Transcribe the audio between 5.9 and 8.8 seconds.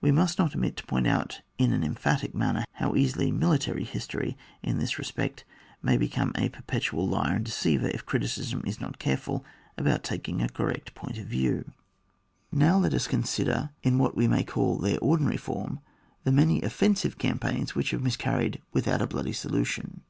become a per petual liar and deceiver if criticism is